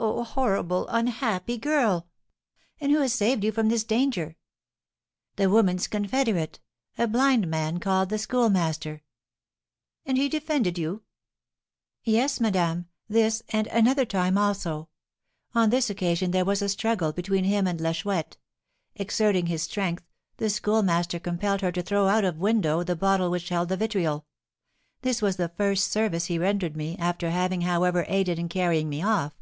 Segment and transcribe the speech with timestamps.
[0.10, 0.86] '""Oh, horrible!
[0.88, 2.06] Unhappy girl!
[2.80, 4.36] And who has saved you from this danger?"
[5.36, 6.58] "The woman's confederate,
[6.96, 9.02] a blind man called the Schoolmaster."
[10.06, 11.02] "And he defended you?"
[12.02, 14.88] "Yes, madame, this and another time also.
[15.54, 18.38] On this occasion there was a struggle between him and La Chouette:
[18.96, 20.06] exerting his strength,
[20.38, 24.26] the Schoolmaster compelled her to throw out of window the bottle which held the vitriol.
[25.02, 29.02] This was the first service he rendered me, after having, however, aided in carrying me
[29.02, 29.34] off.